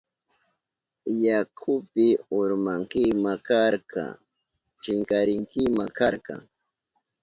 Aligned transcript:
Yakupi 1.25 2.07
urmankima 2.39 3.31
karka, 3.47 4.03
chinkarinkima 4.81 5.83
karka. 5.97 6.35